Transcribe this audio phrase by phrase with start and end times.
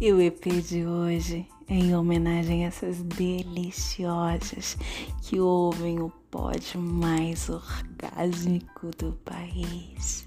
[0.00, 4.76] E o EP de hoje é em homenagem a essas deliciosas
[5.22, 10.24] que ouvem o pod mais orgásmico do país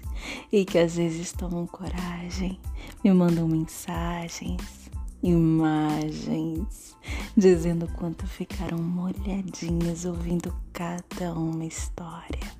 [0.52, 2.60] e que às vezes tomam coragem,
[3.02, 4.90] me mandam mensagens,
[5.22, 6.94] imagens,
[7.34, 12.52] dizendo quanto ficaram molhadinhas ouvindo cada uma história.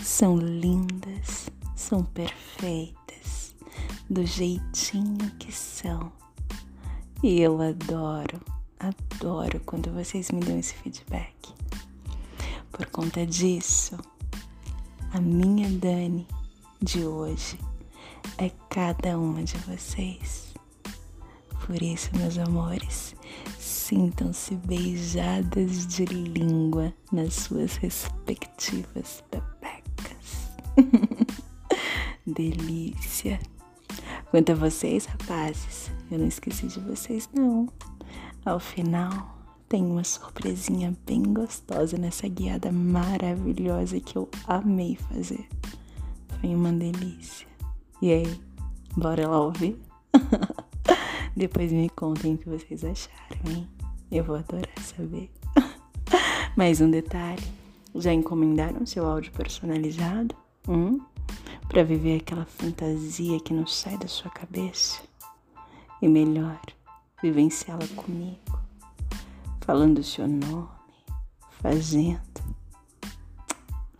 [0.00, 2.98] São lindas, são perfeitas,
[4.08, 6.10] do jeitinho que são.
[7.22, 8.40] E eu adoro,
[8.78, 11.34] adoro quando vocês me dão esse feedback.
[12.70, 13.98] Por conta disso,
[15.12, 16.26] a minha Dani
[16.80, 17.58] de hoje
[18.38, 20.54] é cada uma de vocês.
[21.66, 23.14] Por isso, meus amores,
[23.58, 30.48] sintam-se beijadas de língua nas suas respectivas pepecas.
[32.24, 33.40] Delícia!
[34.30, 37.66] Quanto a vocês, rapazes, eu não esqueci de vocês, não.
[38.44, 45.48] Ao final, tem uma surpresinha bem gostosa nessa guiada maravilhosa que eu amei fazer.
[46.40, 47.46] Foi uma delícia.
[48.02, 48.40] E aí,
[48.96, 49.80] bora lá ouvir?
[51.34, 53.66] Depois me contem o que vocês acharam, hein?
[54.10, 55.30] Eu vou adorar saber.
[56.54, 57.42] Mais um detalhe:
[57.94, 60.34] já encomendaram seu áudio personalizado?
[60.68, 61.00] Hum?
[61.68, 65.02] Para viver aquela fantasia que não sai da sua cabeça?
[66.00, 66.60] E melhor,
[67.22, 68.58] vivenciá-la comigo,
[69.60, 70.68] falando o seu nome,
[71.60, 72.20] fazendo.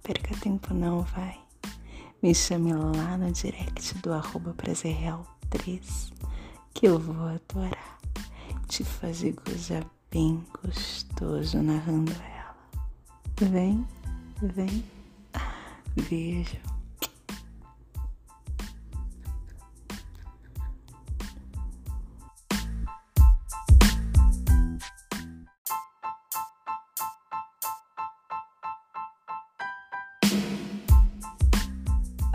[0.03, 1.39] Perca tempo não, vai.
[2.23, 6.13] Me chame lá no direct do arroba prazerreal3
[6.73, 7.99] que eu vou adorar
[8.69, 12.57] te fazer gozar bem gostoso narrando ela.
[13.51, 13.87] Vem,
[14.43, 14.85] vem.
[16.09, 16.78] Beijo.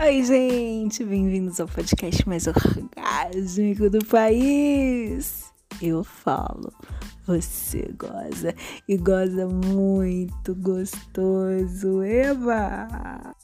[0.04, 5.50] Oi, gente, bem-vindos ao podcast mais orgásmico do país.
[5.80, 6.70] Eu falo,
[7.26, 8.54] você goza
[8.86, 13.34] e goza muito gostoso, Eva!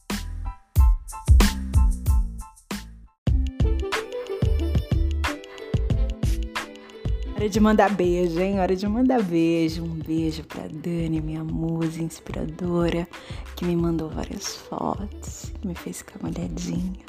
[7.41, 8.61] Hora de mandar beijo, hein?
[8.61, 9.83] Hora de mandar beijo.
[9.83, 13.09] Um beijo pra Dani, minha musa inspiradora,
[13.57, 17.01] que me mandou várias fotos, que me fez ficar molhadinha,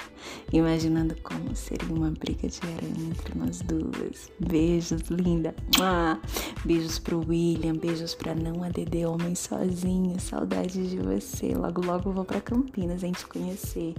[0.53, 4.31] imaginando como seria uma briga de aranha entre nós duas.
[4.39, 5.53] Beijos, linda.
[5.81, 6.17] Ah,
[6.63, 10.17] beijos pro William, beijos pra não ADD Homem Sozinho.
[10.17, 11.53] Saudades de você.
[11.53, 13.95] Logo, logo vou pra Campinas a gente conhecer.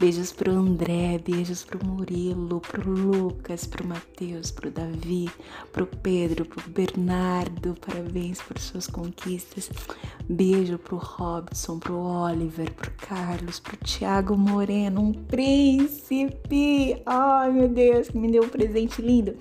[0.00, 5.30] Beijos pro André, beijos pro Murilo, pro Lucas, pro Matheus, pro Davi
[5.76, 9.68] pro Pedro, pro Bernardo, parabéns por suas conquistas.
[10.26, 16.96] Beijo pro Robson, pro Oliver, pro Carlos, pro Thiago Moreno, um príncipe.
[17.04, 19.36] Ai, meu Deus, que me deu um presente lindo.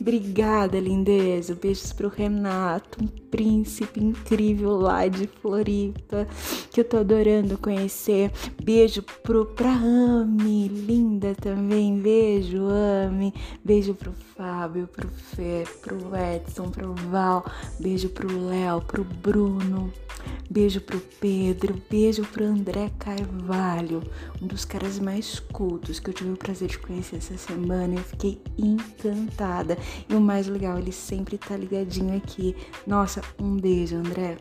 [0.00, 1.58] Obrigada, lindeza.
[1.60, 6.26] Beijos pro Renato, um príncipe incrível lá de Floripa,
[6.70, 8.30] que eu tô adorando conhecer.
[8.62, 11.98] Beijo pro pra Ami, linda também.
[12.00, 12.66] Beijo,
[13.06, 13.32] Ami.
[13.64, 17.44] Beijo pro Fábio, pro Fê, pro Edson, pro Val.
[17.78, 19.92] Beijo pro Léo, pro Bruno.
[20.50, 24.02] Beijo pro Pedro, beijo pro André Carvalho,
[24.42, 27.94] um dos caras mais cultos que eu tive o prazer de conhecer essa semana.
[27.94, 29.78] Eu fiquei encantada.
[30.08, 32.56] E o mais legal, ele sempre tá ligadinho aqui.
[32.86, 34.36] Nossa, um beijo, André.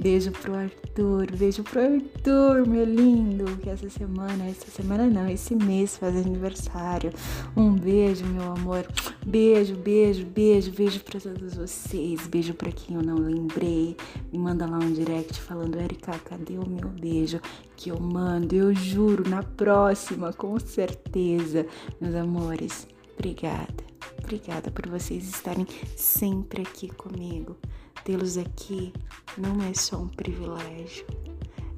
[0.00, 5.56] Beijo pro Arthur, beijo pro Arthur, meu lindo, que essa semana, essa semana não, esse
[5.56, 7.12] mês faz aniversário.
[7.56, 8.86] Um beijo, meu amor.
[9.26, 12.28] Beijo, beijo, beijo, beijo para todos vocês.
[12.28, 13.96] Beijo para quem eu não lembrei.
[14.32, 17.40] Me manda lá um direct falando, Erika, cadê o meu beijo?
[17.76, 21.66] Que eu mando, eu juro, na próxima, com certeza.
[22.00, 22.86] Meus amores,
[23.18, 23.88] obrigada.
[24.22, 25.66] Obrigada por vocês estarem
[25.96, 27.56] sempre aqui comigo.
[28.04, 28.92] Tê-los aqui
[29.36, 31.06] não é só um privilégio,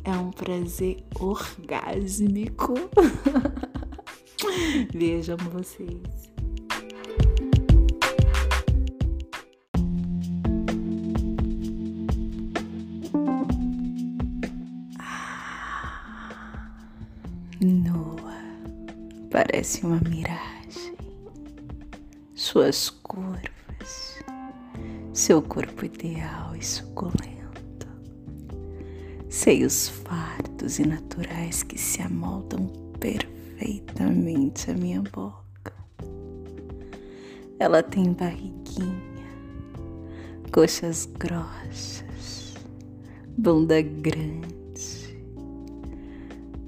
[0.04, 2.74] é um prazer orgásmico.
[4.94, 6.30] Beijo, amo vocês.
[17.60, 18.40] Nua,
[19.30, 20.96] parece uma miragem.
[22.34, 22.88] Suas
[25.30, 27.86] seu corpo ideal e suculento,
[29.28, 32.66] seios fartos e naturais que se amoldam
[32.98, 35.72] perfeitamente à minha boca.
[37.60, 39.30] Ela tem barriguinha,
[40.50, 42.56] coxas grossas,
[43.38, 45.16] bunda grande.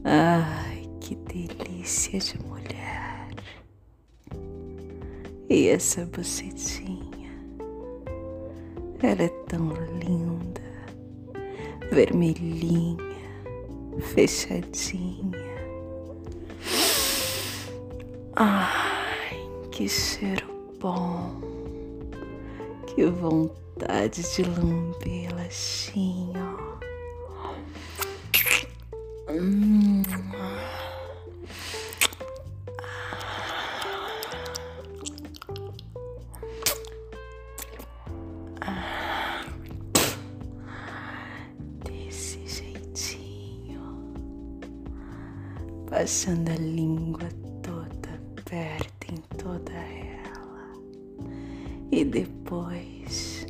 [0.05, 3.29] Ai, que delícia de mulher.
[5.51, 7.22] E essa bocetinha,
[9.03, 10.61] ela é tão linda,
[11.91, 12.97] vermelhinha,
[14.15, 15.33] fechadinha.
[18.37, 19.37] Ai,
[19.71, 20.47] que cheiro
[20.81, 21.41] bom.
[22.87, 26.33] Que vontade de lambê-la assim.
[29.29, 29.72] Hum.
[45.93, 47.29] Passando a língua
[47.63, 50.73] toda perto em toda ela
[51.91, 53.47] e depois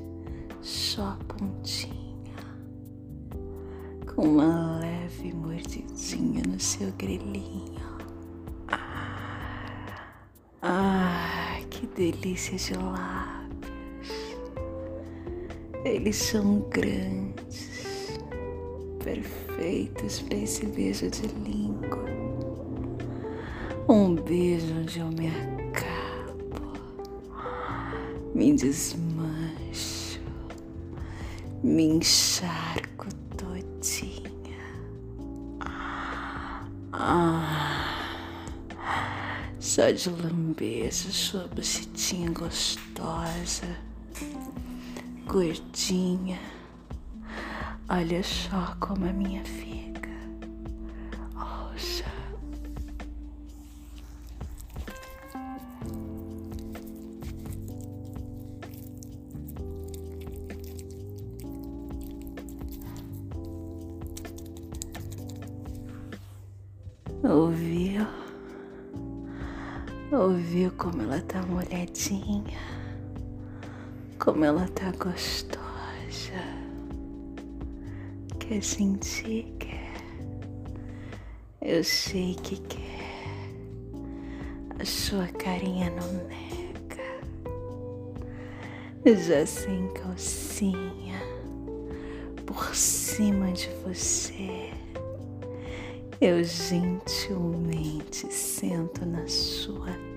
[0.60, 2.02] só a pontinha
[4.12, 7.80] com uma leve mordidinha no seu grelhinho.
[10.62, 14.36] Ah, que delícia de lábios!
[15.84, 18.18] Eles são grandes,
[19.04, 21.81] perfeitos para esse beijo de língua.
[24.32, 26.72] Beijo onde eu me acabo,
[28.34, 30.22] me desmancho,
[31.62, 34.56] me encharco todinha.
[36.94, 38.24] Ah,
[39.60, 43.76] só de lamber essa sua bucetinha gostosa,
[45.26, 46.40] gordinha.
[47.86, 49.81] Olha só como a minha fica.
[74.52, 75.62] Ela tá gostosa?
[78.38, 79.46] Quer sentir?
[79.58, 79.94] Quer?
[81.62, 83.48] Eu sei que quer.
[84.78, 87.22] A sua carinha não nega.
[89.06, 91.18] Já sem calcinha
[92.44, 94.70] por cima de você.
[96.20, 100.11] Eu gentilmente sento na sua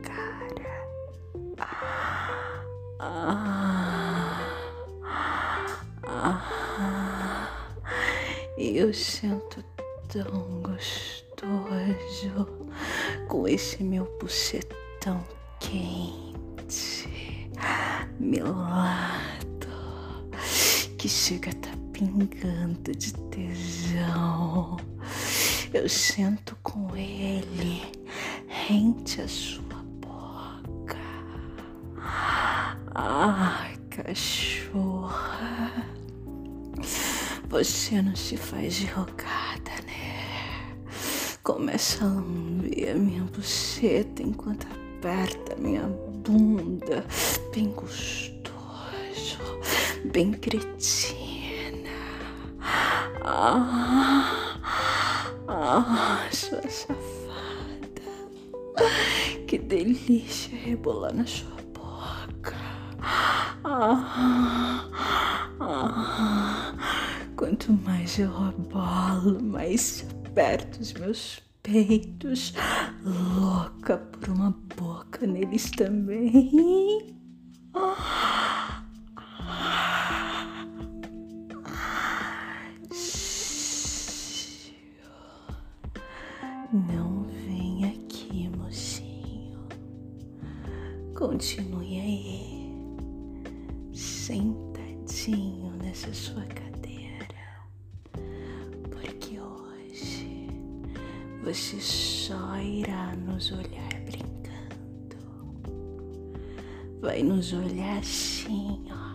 [8.86, 9.64] eu sinto
[10.08, 12.48] tão gostoso
[13.28, 15.26] com esse meu bucetão
[15.60, 17.50] quente,
[18.20, 19.68] melado,
[21.00, 24.78] que chega a tá pingando de tesão.
[25.74, 27.82] Eu sento com ele
[28.48, 31.00] rente à sua boca.
[32.94, 35.26] Ai, cachorra.
[37.50, 40.76] Você não se faz de rogada, né?
[41.44, 47.06] Começa a lamber a minha buceta enquanto aperta minha bunda.
[47.54, 49.38] Bem gostoso,
[50.12, 51.90] bem cretina.
[53.24, 54.56] Ah.
[55.48, 56.96] Ah, sua safada.
[59.48, 62.56] Que delícia rebolar na sua boca.
[63.64, 64.90] Ah,
[65.60, 66.55] ah.
[67.46, 72.56] Quanto mais eu rebolo, mais aperto os meus peitos.
[73.04, 77.16] Louca por uma boca neles também.
[86.74, 89.68] Não vem aqui, mocinho.
[91.16, 92.74] Continue aí,
[93.94, 96.65] sentadinho nessa sua cadeira,
[101.56, 105.16] você só irá nos olhar brincando.
[107.00, 109.06] Vai nos olhar assim, ó,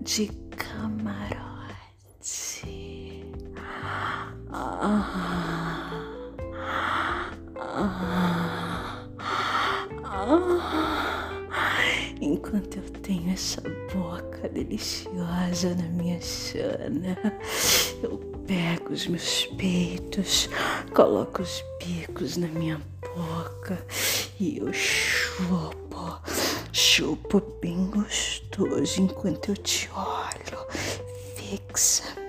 [0.00, 1.44] de camarote.
[4.50, 5.44] Ah.
[12.18, 13.60] Enquanto eu tenho essa
[13.92, 17.14] boca deliciosa na minha chana,
[18.04, 20.48] eu pego os meus peitos,
[20.94, 23.84] coloco os bicos na minha boca
[24.38, 26.20] e eu chupo
[26.72, 30.66] chupo bem gostoso enquanto eu te olho
[31.36, 32.24] fixamente.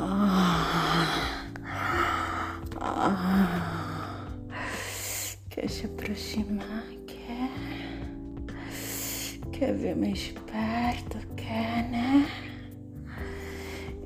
[0.00, 1.46] Ah,
[2.80, 3.77] ah,
[5.68, 6.86] se aproximar?
[7.06, 7.50] Quer?
[9.52, 11.18] Quer ver mais perto?
[11.36, 12.26] Quer, né?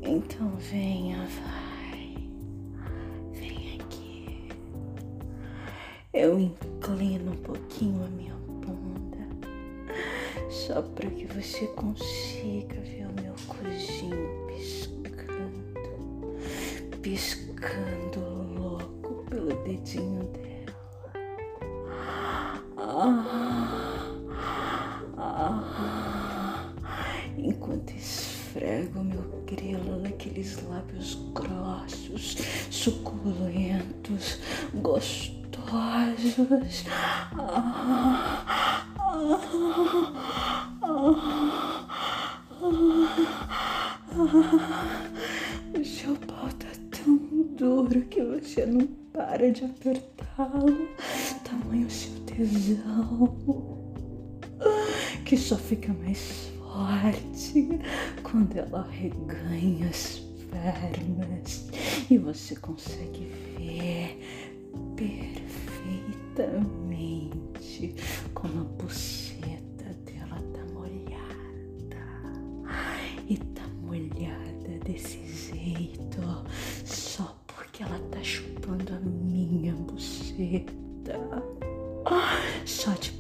[0.03, 2.17] Então venha, vai.
[3.33, 4.49] Vem aqui.
[6.13, 9.29] Eu inclino um pouquinho a minha bunda.
[10.51, 15.63] Só para que você consiga ver o meu cojinho piscando.
[17.01, 18.12] Piscando
[34.75, 36.39] gostosos.
[45.75, 47.17] O seu pau tá tão
[47.57, 50.89] duro que você não para de apertá-lo.
[51.45, 53.37] Tamanho seu tesão
[55.25, 57.81] que só fica mais forte
[58.23, 60.19] quando ela reganha as
[60.51, 61.69] pernas
[62.11, 63.33] e você consegue
[64.97, 67.95] perfeitamente
[68.35, 71.23] como a buceta dela tá molhada.
[73.29, 76.21] E tá molhada desse jeito
[76.85, 81.19] só porque ela tá chupando a minha buceta
[82.65, 83.13] só de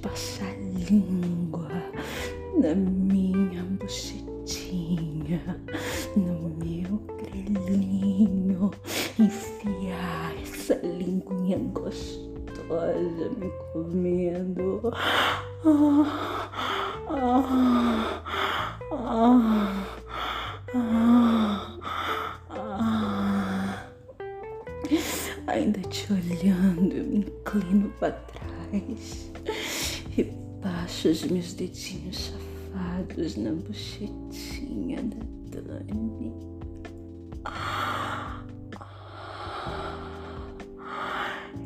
[30.17, 30.25] e
[30.63, 32.33] passo os meus dedinhos
[32.73, 36.33] safados na bochetinha da Dani.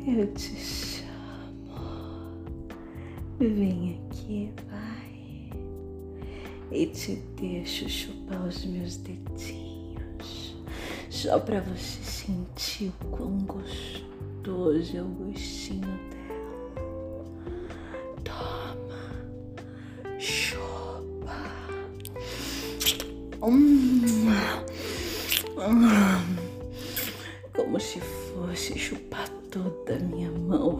[0.07, 1.07] Eu te chamo.
[3.39, 5.51] Vem aqui, vai.
[6.71, 10.55] E te deixo chupar os meus dedinhos.
[11.09, 16.16] Só pra você sentir o quão gostoso é o gostinho.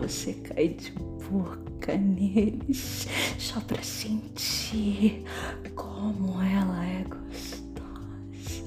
[0.07, 5.25] Você cai de boca neles só pra sentir
[5.75, 8.63] como ela é gostosa.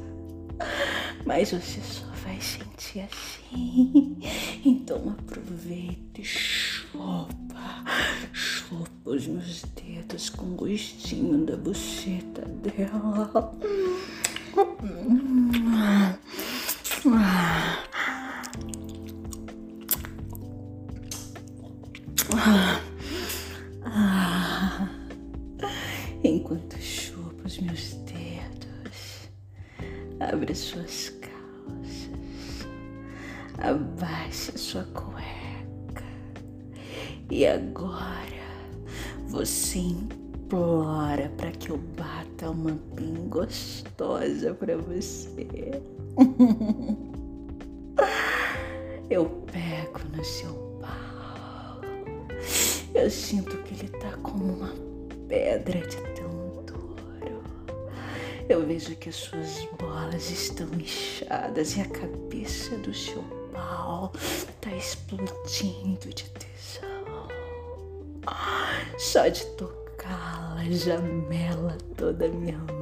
[1.25, 4.19] Mas você só vai sentir assim.
[4.63, 7.85] Então aproveita e chupa,
[8.35, 13.59] chupa os meus dedos com gostinho da buceta dela.
[14.51, 15.50] Enquanto
[44.51, 45.83] gostosa para você.
[49.11, 51.81] Eu pego no seu pau.
[52.95, 54.73] Eu sinto que ele tá como uma
[55.29, 56.31] pedra de tão
[56.65, 57.43] duro.
[58.49, 64.13] Eu vejo que as suas bolas estão inchadas e a cabeça do seu pau
[64.61, 67.29] tá explodindo de tesão.
[68.97, 72.80] Só de tocá-la já mela toda a minha mão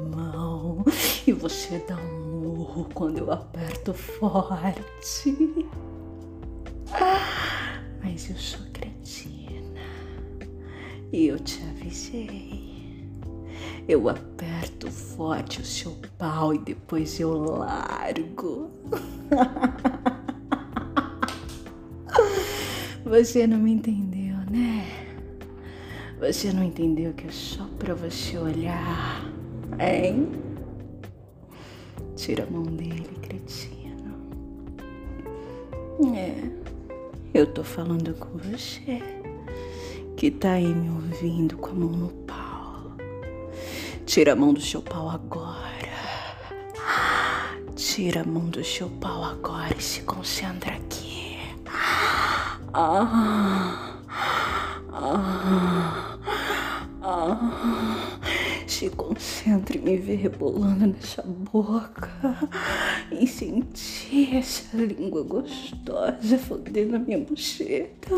[1.38, 5.66] você dá um murro quando eu aperto forte.
[8.02, 9.80] Mas eu sou cretina
[11.12, 12.68] e eu te avisei.
[13.86, 18.70] Eu aperto forte o seu pau e depois eu largo.
[23.04, 24.84] Você não me entendeu, né?
[26.20, 29.24] Você não entendeu que é só pra você olhar,
[29.78, 30.47] hein?
[32.18, 34.12] Tira a mão dele, cretino.
[36.16, 36.50] É,
[37.32, 39.00] eu tô falando com você
[40.16, 42.90] que tá aí me ouvindo com a mão no pau.
[44.04, 45.68] Tira a mão do seu pau agora.
[47.76, 51.38] Tira a mão do seu pau agora e se concentra aqui.
[52.74, 53.94] Ah,
[54.92, 56.18] ah,
[57.00, 58.17] ah.
[58.78, 62.08] Se concentre em me ver rebolando nessa boca.
[63.10, 68.08] Em sentir essa língua gostosa fodendo a minha buceta.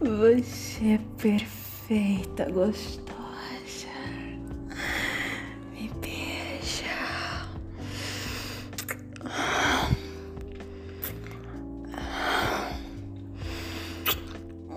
[0.00, 0.98] Você é
[1.92, 3.92] perfeita, gostosa.
[5.72, 6.86] Me beija.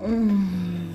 [0.02, 0.92] Hum.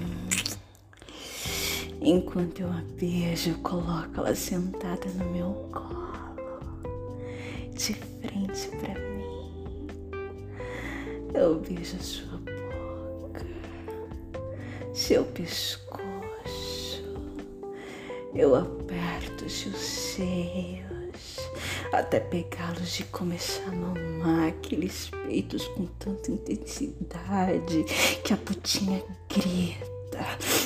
[2.04, 7.18] Enquanto eu a beijo, coloco ela sentada no meu colo,
[7.74, 9.88] de frente para mim.
[11.34, 13.46] Eu beijo sua boca,
[14.94, 16.01] seu pescoço.
[18.34, 20.92] Eu aperto seus seios
[21.92, 27.84] até pegá-los e começar a mamar aqueles peitos com tanta intensidade
[28.24, 29.92] que a putinha grita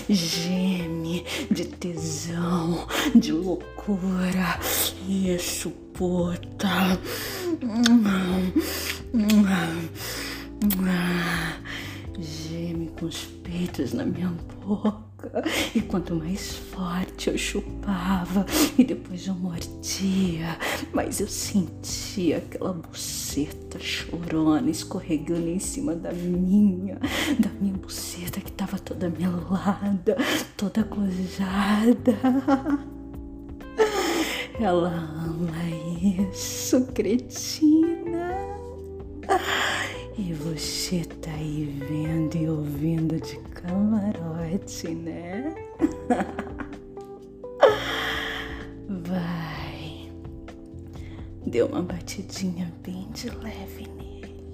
[0.08, 4.60] geme de tesão, de loucura.
[5.08, 7.00] Isso, puta.
[12.20, 15.05] Geme com os peitos na minha boca.
[15.74, 18.46] E quanto mais forte eu chupava
[18.78, 20.58] e depois eu mordia,
[20.94, 26.98] mas eu sentia aquela buceta chorona escorregando em cima da minha,
[27.38, 30.16] da minha buceta que tava toda melada,
[30.56, 32.16] toda gozada.
[34.58, 35.52] Ela ama
[36.32, 38.32] isso, cretina.
[40.18, 45.56] E você tá aí vendo e ouvindo de camarote, né?
[48.88, 50.12] Vai.
[51.46, 54.46] Dê uma batidinha bem de leve nele.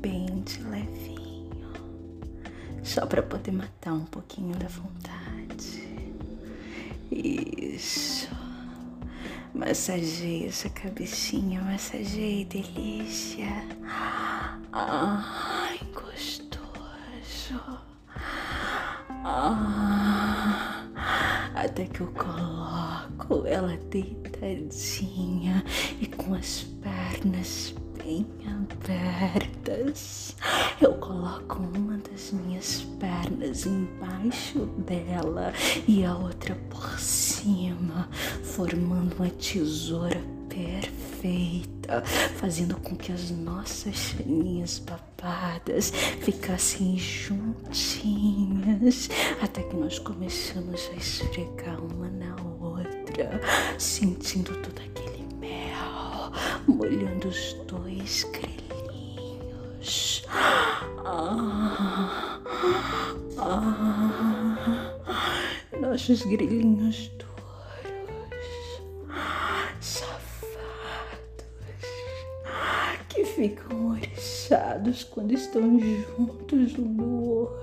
[0.00, 1.72] Bem de levinho.
[2.82, 5.82] Só para poder matar um pouquinho da vontade.
[7.10, 8.30] Isso.
[9.54, 13.46] Massageie essa cabecinha, massageie, delícia.
[14.72, 15.61] Ai,
[21.54, 25.64] até que eu coloco ela deitadinha
[26.00, 30.36] e com as pernas bem abertas.
[30.80, 35.52] Eu coloco uma das minhas pernas embaixo dela
[35.86, 38.08] e a outra por cima,
[38.42, 42.02] formando uma tesoura perfeita,
[42.36, 44.78] fazendo com que as nossas chaninhas
[46.20, 47.38] ficassem juntinhas,
[49.40, 53.40] até que nós começamos a esfregar uma na outra,
[53.78, 56.32] sentindo todo aquele mel
[56.66, 60.24] molhando os dois grelhinhos.
[61.04, 62.40] Ah,
[63.38, 64.94] ah,
[65.80, 67.10] nossos grelhinhos
[75.04, 77.62] quando estão juntos um do outro.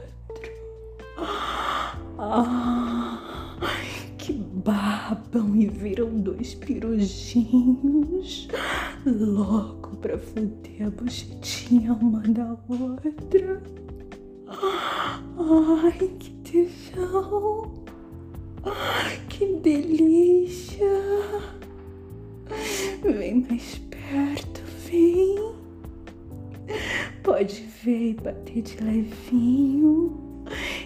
[4.17, 8.47] Que babam e viram dois pirujinhos,
[9.05, 13.61] louco pra foder a bochetinha uma da outra.
[15.37, 17.83] Ai, que tesão!
[19.29, 20.89] Que delícia!
[23.01, 25.48] Vem mais perto, vem.
[27.39, 30.43] Pode ver e bater de levinho,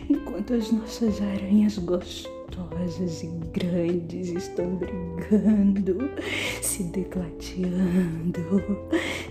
[0.07, 6.11] enquanto as nossas aranhas gostosas e grandes estão brigando,
[6.61, 8.39] se degladiando,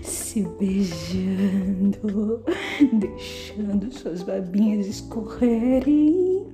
[0.01, 2.43] se beijando,
[2.91, 6.45] deixando suas babinhas escorrerem.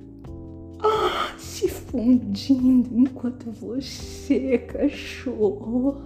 [1.36, 6.00] se fundindo enquanto você, cachorro,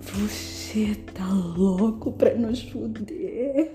[0.00, 3.72] você você tá louco pra nos fuder?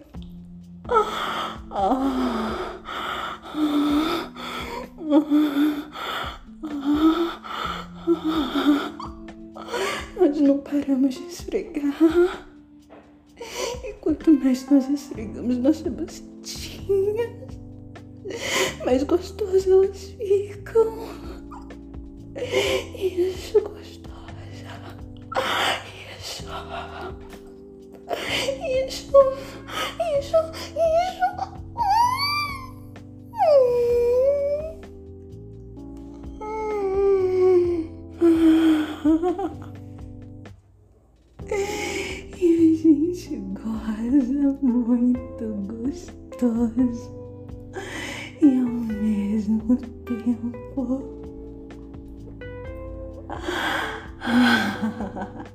[10.15, 12.47] Nós não paramos de esfregar.
[13.83, 17.29] E quanto mais nós esfregamos nossas bucetinhas,
[18.85, 21.09] mais gostosas elas ficam.
[22.97, 24.05] Isso, é gostosa.
[29.05, 29.19] Isso.
[30.19, 30.39] Isso.
[30.75, 31.25] Isso.
[41.47, 47.09] E a gente goza muito gostoso
[48.41, 50.83] e ao mesmo tempo.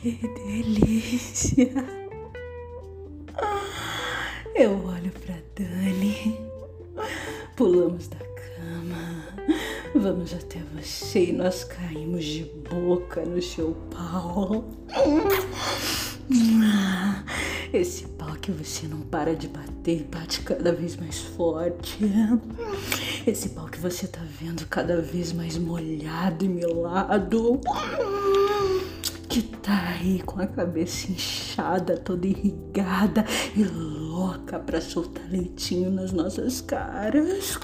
[0.00, 1.74] Que delícia!
[4.54, 6.40] Eu olho pra Dani,
[7.54, 9.26] pulamos da cama,
[9.94, 14.64] vamos até você e nós caímos de boca no seu pau.
[17.70, 21.98] Esse pau que você não para de bater bate cada vez mais forte.
[23.26, 27.60] Esse pau que você tá vendo cada vez mais molhado e melado.
[29.30, 33.24] Que tá aí com a cabeça inchada, toda irrigada
[33.56, 37.56] e louca pra soltar leitinho nas nossas caras.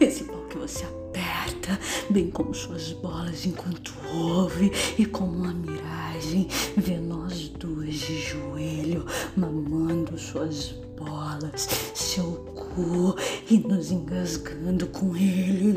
[0.00, 1.80] Esse pau que você aperta,
[2.10, 9.04] bem como suas bolas enquanto ouve e como uma miragem vê nós duas de joelho
[9.36, 12.55] mamando suas bolas, seu
[13.50, 15.76] e nos engasgando com ele.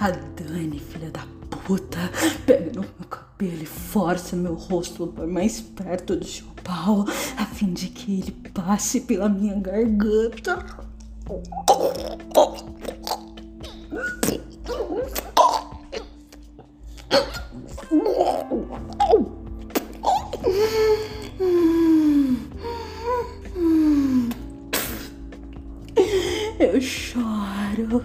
[0.00, 1.26] A Dani, filha da
[1.64, 1.98] puta,
[2.46, 7.04] pega no meu cabelo e força meu rosto para mais perto do seu pau,
[7.36, 10.64] a fim de que ele passe pela minha garganta.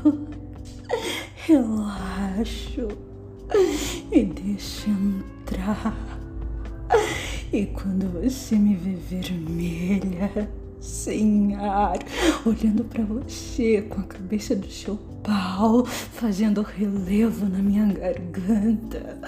[1.35, 2.87] relaxo
[4.11, 5.95] e deixo entrar.
[7.51, 11.97] E quando você me vê vermelha, sem ar,
[12.45, 19.19] olhando para você com a cabeça do seu pau, fazendo relevo na minha garganta,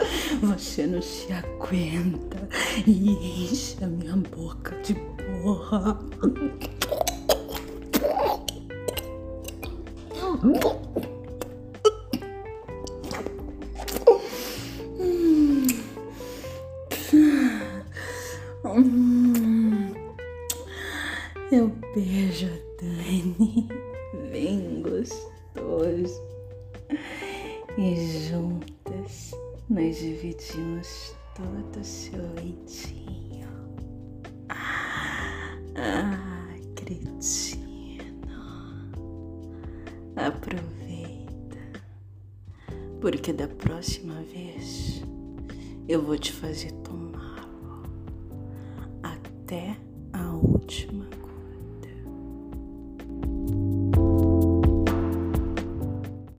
[0.41, 2.47] você não se aguenta
[2.85, 3.11] e
[3.45, 4.95] enche a minha boca de
[5.43, 5.99] porra.
[21.51, 23.67] Eu beijo a Dani,
[24.31, 26.21] bem gostoso.
[27.77, 29.31] E juntas
[29.69, 32.88] nós dividimos todo o seu leitinho.
[43.11, 45.01] Porque da próxima vez
[45.87, 46.98] eu vou te fazer tomá-lo